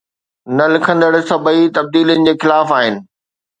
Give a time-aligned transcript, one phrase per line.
[0.57, 2.95] نه لکندڙ سڀئي تبديلين جي خلاف آهن